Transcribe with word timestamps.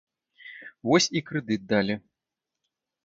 Вось 0.91 1.09
і 1.21 1.23
крэдыт 1.27 1.61
далі. 1.75 1.99